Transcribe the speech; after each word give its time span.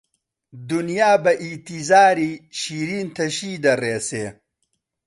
دونیا 0.69 1.11
بە 1.23 1.31
ئیتیزاری، 1.43 2.31
شیرین 2.59 3.07
تەشی 3.17 3.53
دەڕێسێ 3.63 4.25